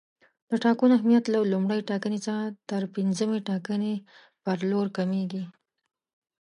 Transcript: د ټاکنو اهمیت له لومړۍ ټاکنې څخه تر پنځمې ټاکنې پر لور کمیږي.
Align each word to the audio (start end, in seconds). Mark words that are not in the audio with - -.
د 0.49 0.51
ټاکنو 0.65 0.91
اهمیت 0.97 1.23
له 1.33 1.39
لومړۍ 1.53 1.79
ټاکنې 1.89 2.19
څخه 2.25 2.43
تر 2.69 2.81
پنځمې 2.95 3.39
ټاکنې 3.49 3.93
پر 4.43 4.57
لور 4.71 4.87
کمیږي. 4.97 5.43